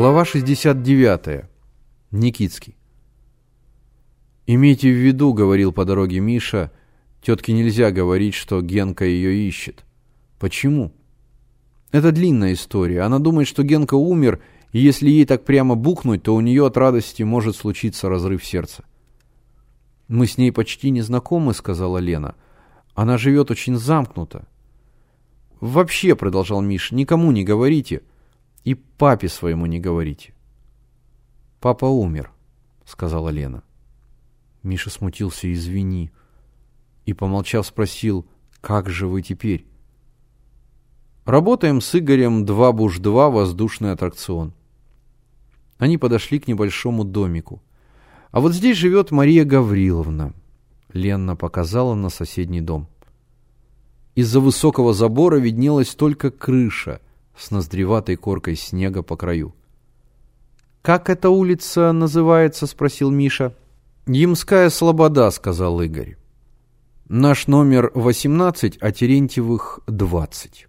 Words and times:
Глава 0.00 0.24
69. 0.24 1.44
Никитский. 2.10 2.74
«Имейте 4.46 4.88
в 4.88 4.96
виду,— 4.96 5.32
говорил 5.34 5.72
по 5.72 5.84
дороге 5.84 6.20
Миша,— 6.20 6.72
тетке 7.22 7.52
нельзя 7.52 7.90
говорить, 7.90 8.32
что 8.32 8.62
Генка 8.62 9.04
ее 9.04 9.46
ищет. 9.46 9.84
Почему? 10.38 10.94
Это 11.92 12.12
длинная 12.12 12.54
история. 12.54 13.02
Она 13.02 13.18
думает, 13.18 13.46
что 13.46 13.62
Генка 13.62 13.92
умер, 13.92 14.40
и 14.72 14.78
если 14.78 15.10
ей 15.10 15.26
так 15.26 15.44
прямо 15.44 15.74
бухнуть, 15.74 16.22
то 16.22 16.34
у 16.34 16.40
нее 16.40 16.64
от 16.64 16.78
радости 16.78 17.22
может 17.22 17.54
случиться 17.54 18.08
разрыв 18.08 18.42
сердца. 18.42 18.84
«Мы 20.08 20.26
с 20.26 20.38
ней 20.38 20.50
почти 20.50 20.88
не 20.88 21.02
знакомы»,— 21.02 21.52
сказала 21.54 21.98
Лена. 21.98 22.36
«Она 22.94 23.18
живет 23.18 23.50
очень 23.50 23.76
замкнуто». 23.76 24.48
«Вообще»,— 25.60 26.14
продолжал 26.16 26.62
Миш,— 26.62 26.90
«никому 26.90 27.32
не 27.32 27.44
говорите». 27.44 28.00
И 28.64 28.74
папе 28.74 29.28
своему 29.28 29.66
не 29.66 29.80
говорите. 29.80 30.34
Папа 31.60 31.86
умер, 31.86 32.30
сказала 32.84 33.30
Лена. 33.30 33.62
Миша 34.62 34.90
смутился, 34.90 35.52
извини. 35.52 36.10
И, 37.06 37.14
помолчав, 37.14 37.66
спросил, 37.66 38.26
как 38.60 38.90
же 38.90 39.06
вы 39.06 39.22
теперь? 39.22 39.66
Работаем 41.24 41.80
с 41.80 41.94
Игорем 41.94 42.44
2 42.44 42.72
Буш-2 42.72 43.30
воздушный 43.30 43.92
аттракцион. 43.92 44.52
Они 45.78 45.96
подошли 45.96 46.38
к 46.38 46.48
небольшому 46.48 47.04
домику. 47.04 47.62
А 48.30 48.40
вот 48.40 48.52
здесь 48.52 48.76
живет 48.76 49.10
Мария 49.10 49.44
Гавриловна. 49.44 50.34
Лена 50.92 51.36
показала 51.36 51.94
на 51.94 52.10
соседний 52.10 52.60
дом. 52.60 52.88
Из-за 54.14 54.40
высокого 54.40 54.92
забора 54.92 55.36
виднелась 55.36 55.94
только 55.94 56.30
крыша– 56.30 57.00
с 57.36 57.50
ноздреватой 57.50 58.16
коркой 58.16 58.56
снега 58.56 59.02
по 59.02 59.16
краю. 59.16 59.54
«Как 60.82 61.10
эта 61.10 61.30
улица 61.30 61.92
называется?»– 61.92 62.66
спросил 62.68 63.10
Миша. 63.10 63.54
«Ямская 64.06 64.70
Слобода»,– 64.70 65.30
сказал 65.32 65.80
Игорь. 65.82 66.16
«Наш 67.08 67.46
номер 67.48 67.90
18, 67.94 68.78
а 68.80 68.92
Терентьевых 68.92 69.80
20». 69.86 70.66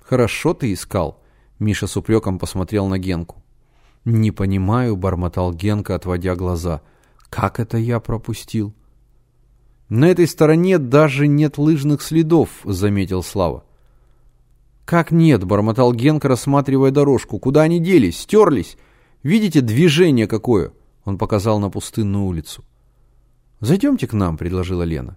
«Хорошо 0.00 0.54
ты 0.54 0.72
искал»,– 0.72 1.20
Миша 1.58 1.86
с 1.86 1.96
упреком 1.96 2.38
посмотрел 2.38 2.86
на 2.86 2.98
Генку. 2.98 3.42
«Не 4.04 4.30
понимаю»,– 4.30 4.96
бормотал 4.98 5.52
Генка, 5.52 5.94
отводя 5.94 6.36
глаза. 6.36 6.82
«Как 7.28 7.58
это 7.58 7.78
я 7.78 8.00
пропустил?» 8.00 8.74
«На 9.88 10.06
этой 10.06 10.28
стороне 10.28 10.78
даже 10.78 11.26
нет 11.26 11.58
лыжных 11.58 12.02
следов»,– 12.02 12.50
заметил 12.64 13.22
Слава. 13.22 13.63
«Как 14.84 15.10
нет?»– 15.10 15.44
бормотал 15.46 15.92
Генка, 15.94 16.28
рассматривая 16.28 16.90
дорожку. 16.90 17.38
«Куда 17.38 17.62
они 17.62 17.80
делись? 17.80 18.20
Стерлись? 18.20 18.76
Видите, 19.22 19.60
движение 19.60 20.26
какое?» 20.26 20.72
Он 21.04 21.16
показал 21.16 21.58
на 21.58 21.70
пустынную 21.70 22.24
улицу. 22.24 22.64
«Зайдемте 23.60 24.06
к 24.06 24.12
нам»,– 24.12 24.36
предложила 24.38 24.82
Лена. 24.82 25.16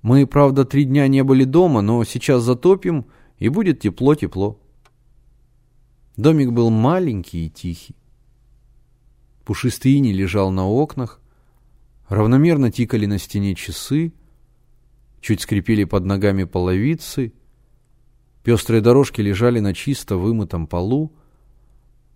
«Мы, 0.00 0.26
правда, 0.26 0.64
три 0.64 0.84
дня 0.84 1.06
не 1.08 1.22
были 1.22 1.44
дома, 1.44 1.82
но 1.82 2.02
сейчас 2.04 2.42
затопим, 2.42 3.06
и 3.38 3.48
будет 3.48 3.80
тепло-тепло». 3.80 4.58
Домик 6.16 6.50
был 6.50 6.70
маленький 6.70 7.46
и 7.46 7.50
тихий. 7.50 7.94
Пушистый 9.44 9.92
иней 9.92 10.12
лежал 10.12 10.50
на 10.50 10.66
окнах, 10.66 11.20
равномерно 12.08 12.72
тикали 12.72 13.06
на 13.06 13.18
стене 13.18 13.54
часы, 13.54 14.12
чуть 15.20 15.42
скрипели 15.42 15.84
под 15.84 16.06
ногами 16.06 16.44
половицы– 16.44 17.34
Пестрые 18.42 18.80
дорожки 18.80 19.20
лежали 19.20 19.60
на 19.60 19.74
чисто 19.74 20.16
вымытом 20.16 20.66
полу. 20.66 21.12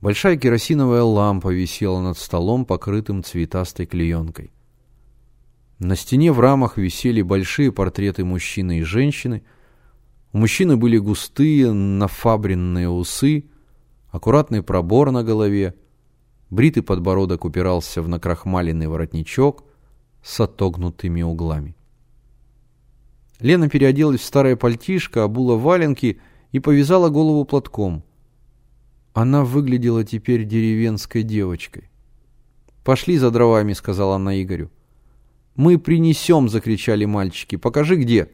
Большая 0.01 0.37
керосиновая 0.37 1.03
лампа 1.03 1.53
висела 1.53 2.01
над 2.01 2.19
столом, 2.19 2.65
покрытым 2.65 3.23
цветастой 3.23 3.87
клеенкой. 3.87 4.53
На 5.79 5.97
стене 5.97 6.33
в 6.33 6.41
рамах 6.41 6.77
висели 6.77 7.23
большие 7.23 7.73
портреты 7.73 8.25
мужчины 8.25 8.79
и 8.79 8.83
женщины. 8.83 9.43
У 10.33 10.39
мужчины 10.39 10.77
были 10.77 10.97
густые, 10.97 11.73
нафабренные 11.73 12.89
усы, 12.89 13.51
аккуратный 14.11 14.63
пробор 14.63 15.11
на 15.11 15.25
голове, 15.25 15.75
бритый 16.51 16.83
подбородок 16.83 17.45
упирался 17.45 18.01
в 18.01 18.09
накрахмаленный 18.09 18.87
воротничок 18.87 19.65
с 20.23 20.41
отогнутыми 20.41 21.23
углами. 21.23 21.75
Лена 23.43 23.69
переоделась 23.69 24.21
в 24.21 24.25
старое 24.25 24.55
пальтишко, 24.55 25.25
обула 25.25 25.57
валенки 25.57 26.21
и 26.53 26.61
повязала 26.61 27.09
голову 27.09 27.45
платком. 27.45 28.05
Она 29.15 29.45
выглядела 29.45 30.05
теперь 30.05 30.45
деревенской 30.45 31.25
девочкой. 31.25 31.91
«Пошли 32.85 33.19
за 33.19 33.33
дровами»,— 33.33 33.73
сказала 33.75 34.15
она 34.17 34.41
Игорю. 34.41 34.71
«Мы 35.57 35.79
принесем»,— 35.79 36.49
закричали 36.51 37.05
мальчики. 37.05 37.57
«Покажи, 37.57 37.97
где». 37.97 38.29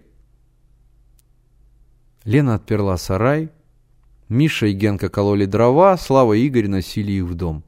Лена 2.24 2.56
отперла 2.56 2.98
сарай. 2.98 3.48
Миша 4.28 4.66
и 4.66 4.72
Генка 4.74 5.08
кололи 5.08 5.46
дрова, 5.46 5.96
Слава 5.96 6.34
и 6.34 6.46
Игорь 6.46 6.68
носили 6.68 7.12
их 7.12 7.24
в 7.24 7.34
дом. 7.34 7.64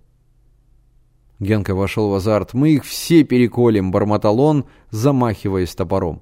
Генка 1.38 1.74
вошел 1.74 2.10
в 2.10 2.14
азарт. 2.14 2.52
«Мы 2.52 2.74
их 2.74 2.84
все 2.84 3.24
переколем»,— 3.24 3.90
бормотал 3.92 4.40
он, 4.40 4.66
замахиваясь 4.90 5.74
топором. 5.74 6.20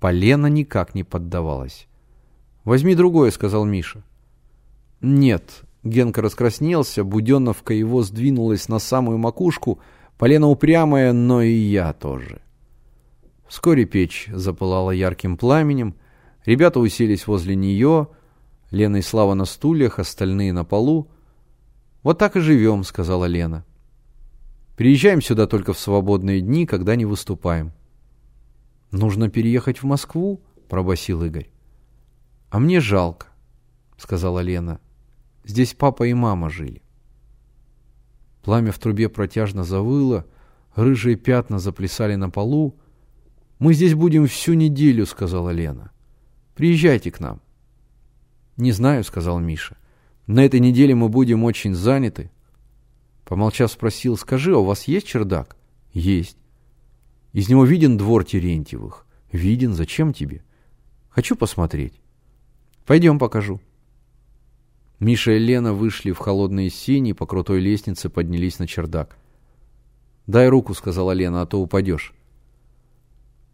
Полена 0.00 0.46
никак 0.46 0.94
не 0.94 1.04
поддавалась. 1.04 1.86
«Возьми 2.64 2.94
другое»,— 2.94 3.30
сказал 3.32 3.64
Миша. 3.64 4.02
«Нет». 5.00 5.62
Генка 5.84 6.20
раскраснелся, 6.20 7.04
буденовка 7.04 7.72
его 7.72 8.02
сдвинулась 8.02 8.68
на 8.68 8.80
самую 8.80 9.18
макушку, 9.18 9.78
полена 10.18 10.48
упрямая, 10.48 11.12
но 11.12 11.42
и 11.42 11.52
я 11.52 11.92
тоже. 11.92 12.40
Вскоре 13.46 13.84
печь 13.84 14.28
запылала 14.32 14.90
ярким 14.90 15.36
пламенем, 15.36 15.94
ребята 16.44 16.80
уселись 16.80 17.28
возле 17.28 17.54
нее, 17.54 18.08
Лена 18.72 18.96
и 18.96 19.02
Слава 19.02 19.34
на 19.34 19.44
стульях, 19.44 20.00
остальные 20.00 20.52
на 20.52 20.64
полу. 20.64 21.06
«Вот 22.02 22.18
так 22.18 22.34
и 22.34 22.40
живем»,— 22.40 22.82
сказала 22.84 23.26
Лена. 23.26 23.64
«Приезжаем 24.76 25.22
сюда 25.22 25.46
только 25.46 25.72
в 25.72 25.78
свободные 25.78 26.40
дни, 26.40 26.66
когда 26.66 26.96
не 26.96 27.04
выступаем». 27.04 27.72
«Нужно 28.90 29.28
переехать 29.28 29.82
в 29.82 29.86
Москву?»– 29.86 30.40
пробасил 30.68 31.22
Игорь. 31.22 31.50
«А 32.50 32.58
мне 32.58 32.80
жалко»,– 32.80 33.26
сказала 33.96 34.40
Лена. 34.40 34.80
«Здесь 35.44 35.74
папа 35.74 36.04
и 36.04 36.14
мама 36.14 36.50
жили». 36.50 36.82
Пламя 38.42 38.70
в 38.70 38.78
трубе 38.78 39.08
протяжно 39.08 39.64
завыло, 39.64 40.24
рыжие 40.76 41.16
пятна 41.16 41.58
заплясали 41.58 42.14
на 42.14 42.30
полу. 42.30 42.78
«Мы 43.58 43.74
здесь 43.74 43.94
будем 43.94 44.26
всю 44.26 44.54
неделю»,— 44.54 45.04
сказала 45.06 45.50
Лена. 45.50 45.90
«Приезжайте 46.54 47.10
к 47.10 47.18
нам». 47.18 47.40
«Не 48.56 48.72
знаю»,— 48.72 49.02
сказал 49.04 49.40
Миша. 49.40 49.76
«На 50.26 50.44
этой 50.44 50.60
неделе 50.60 50.94
мы 50.94 51.08
будем 51.08 51.44
очень 51.44 51.74
заняты». 51.74 52.30
Помолчав, 53.24 53.72
спросил, 53.72 54.16
«Скажи, 54.16 54.54
а 54.54 54.58
у 54.58 54.64
вас 54.64 54.84
есть 54.84 55.06
чердак?» 55.06 55.56
«Есть». 55.92 56.38
Из 57.36 57.50
него 57.50 57.66
виден 57.66 57.98
двор 57.98 58.24
Терентьевых. 58.24 59.04
Виден, 59.30 59.74
зачем 59.74 60.14
тебе? 60.14 60.42
Хочу 61.10 61.36
посмотреть. 61.36 62.00
Пойдем 62.86 63.18
покажу. 63.18 63.60
Миша 65.00 65.32
и 65.32 65.38
Лена 65.38 65.74
вышли 65.74 66.12
в 66.12 66.18
холодные 66.18 66.70
сени 66.70 67.10
и 67.10 67.12
по 67.12 67.26
крутой 67.26 67.60
лестнице 67.60 68.08
поднялись 68.08 68.58
на 68.58 68.66
чердак. 68.66 69.18
«Дай 70.26 70.48
руку»,— 70.48 70.72
сказала 70.74 71.12
Лена,— 71.12 71.42
«а 71.42 71.46
то 71.46 71.60
упадешь». 71.60 72.14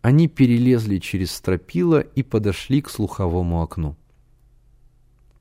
Они 0.01 0.29
перелезли 0.29 0.99
через 0.99 1.33
стропила 1.33 1.99
и 1.99 2.23
подошли 2.23 2.83
к 2.83 2.89
слуховому 2.89 3.63
окну. 3.63 3.97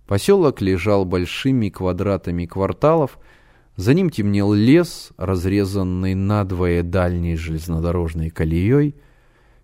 Поселок 0.08 0.62
лежал 0.62 1.06
большими 1.06 1.70
квадратами 1.70 2.48
кварталов, 2.48 3.20
за 3.82 3.96
ним 3.96 4.12
темнел 4.12 4.54
лес, 4.54 5.10
разрезанный 5.18 6.14
надвое 6.14 6.84
дальней 6.84 7.36
железнодорожной 7.36 8.30
колеей. 8.30 8.96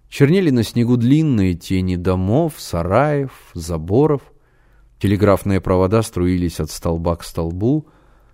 Чернели 0.10 0.50
на 0.50 0.64
снегу 0.64 0.98
длинные 0.98 1.54
тени 1.54 1.98
домов, 1.98 2.56
сараев, 2.58 3.31
заборов. 3.54 4.24
Телеграфные 4.98 5.62
провода 5.62 6.02
струились 6.02 6.60
от 6.60 6.72
столба 6.72 7.16
к 7.16 7.24
столбу. 7.24 7.90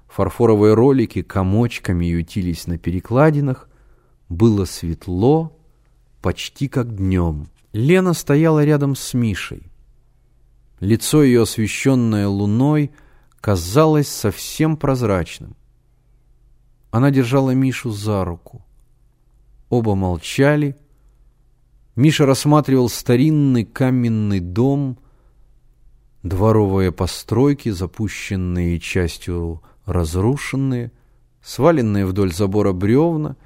Фарфоровые 0.07 0.73
ролики 0.73 1.21
комочками 1.21 2.05
ютились 2.05 2.65
на 2.65 2.77
перекладинах. 2.77 3.67
Было 4.29 4.63
светло, 4.63 5.53
почти 6.21 6.69
как 6.69 6.95
днем. 6.95 7.49
Лена 7.73 8.13
стояла 8.13 8.63
рядом 8.63 8.95
с 8.95 9.13
Мишей. 9.13 9.63
Лицо 10.79 11.23
ее, 11.23 11.41
освещенное 11.41 12.29
луной, 12.29 12.91
казалось 13.41 14.07
совсем 14.07 14.77
прозрачным. 14.77 15.57
Она 16.93 17.09
держала 17.09 17.49
Мишу 17.55 17.89
за 17.89 18.23
руку. 18.23 18.63
Оба 19.71 19.95
молчали. 19.95 20.75
Миша 21.95 22.27
рассматривал 22.27 22.87
старинный 22.87 23.65
каменный 23.65 24.39
дом, 24.39 24.99
дворовые 26.21 26.91
постройки, 26.91 27.69
запущенные 27.69 28.79
частью 28.79 29.63
разрушенные, 29.87 30.91
сваленные 31.41 32.05
вдоль 32.05 32.31
забора 32.31 32.73
бревна, 32.73 33.37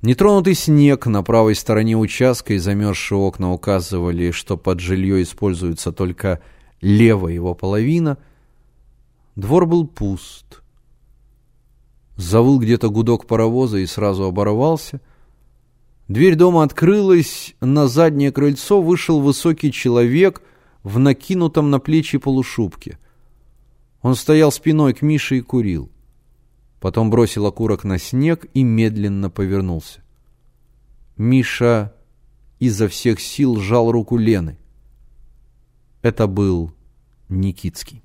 нетронутый 0.00 0.54
снег 0.54 1.06
на 1.06 1.24
правой 1.24 1.56
стороне 1.56 1.96
участка 1.96 2.54
и 2.54 2.58
замерзшие 2.58 3.18
окна 3.18 3.52
указывали, 3.52 4.30
что 4.30 4.56
под 4.56 4.78
жилье 4.78 5.20
используется 5.24 5.90
только 5.90 6.40
левая 6.80 7.32
его 7.32 7.56
половина. 7.56 8.18
Двор 9.34 9.66
был 9.66 9.84
пуст. 9.84 10.62
Завыл 12.18 12.58
где-то 12.58 12.90
гудок 12.90 13.26
паровоза 13.26 13.78
и 13.78 13.86
сразу 13.86 14.24
оборвался. 14.24 15.00
Дверь 16.08 16.34
дома 16.34 16.64
открылась, 16.64 17.54
на 17.60 17.86
заднее 17.86 18.32
крыльцо 18.32 18.82
вышел 18.82 19.20
высокий 19.20 19.70
человек 19.70 20.42
в 20.82 20.98
накинутом 20.98 21.70
на 21.70 21.78
плечи 21.78 22.18
полушубке. 22.18 22.98
Он 24.02 24.16
стоял 24.16 24.50
спиной 24.50 24.94
к 24.94 25.02
Мише 25.02 25.38
и 25.38 25.40
курил. 25.42 25.92
Потом 26.80 27.08
бросил 27.08 27.46
окурок 27.46 27.84
на 27.84 27.98
снег 27.98 28.46
и 28.52 28.64
медленно 28.64 29.30
повернулся. 29.30 30.02
Миша 31.16 31.94
изо 32.58 32.88
всех 32.88 33.20
сил 33.20 33.60
сжал 33.60 33.92
руку 33.92 34.16
Лены. 34.16 34.58
Это 36.02 36.26
был 36.26 36.72
Никитский. 37.28 38.02